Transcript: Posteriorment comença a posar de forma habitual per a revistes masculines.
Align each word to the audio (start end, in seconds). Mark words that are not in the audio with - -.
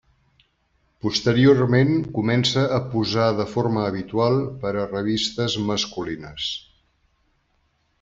Posteriorment 1.07 1.91
comença 2.15 2.65
a 2.79 2.81
posar 2.95 3.29
de 3.43 3.47
forma 3.53 3.87
habitual 3.93 4.41
per 4.65 4.75
a 4.75 4.89
revistes 4.91 5.63
masculines. 5.71 6.53